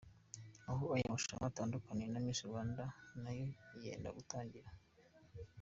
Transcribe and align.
Aho 0.69 0.83
aya 0.95 1.09
marushanwa 1.11 1.45
atandukaniye 1.49 2.07
na 2.09 2.21
Miss 2.25 2.41
Rwanda 2.49 2.83
nayo 3.21 3.45
yenda 3.83 4.09
gutangira. 4.17 4.69